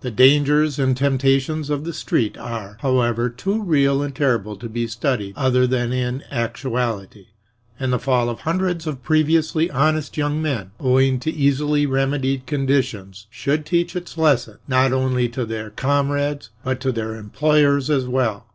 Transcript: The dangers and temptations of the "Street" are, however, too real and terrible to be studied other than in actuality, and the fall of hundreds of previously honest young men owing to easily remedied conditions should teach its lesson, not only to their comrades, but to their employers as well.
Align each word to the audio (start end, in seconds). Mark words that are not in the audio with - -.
The 0.00 0.10
dangers 0.10 0.78
and 0.78 0.96
temptations 0.96 1.68
of 1.68 1.84
the 1.84 1.92
"Street" 1.92 2.38
are, 2.38 2.78
however, 2.80 3.28
too 3.28 3.62
real 3.62 4.02
and 4.02 4.16
terrible 4.16 4.56
to 4.56 4.70
be 4.70 4.86
studied 4.86 5.34
other 5.36 5.66
than 5.66 5.92
in 5.92 6.22
actuality, 6.30 7.26
and 7.78 7.92
the 7.92 7.98
fall 7.98 8.30
of 8.30 8.38
hundreds 8.40 8.86
of 8.86 9.02
previously 9.02 9.70
honest 9.70 10.16
young 10.16 10.40
men 10.40 10.70
owing 10.80 11.20
to 11.20 11.30
easily 11.30 11.84
remedied 11.84 12.46
conditions 12.46 13.26
should 13.28 13.66
teach 13.66 13.94
its 13.94 14.16
lesson, 14.16 14.56
not 14.66 14.94
only 14.94 15.28
to 15.28 15.44
their 15.44 15.68
comrades, 15.68 16.48
but 16.64 16.80
to 16.80 16.90
their 16.90 17.14
employers 17.14 17.90
as 17.90 18.06
well. 18.06 18.46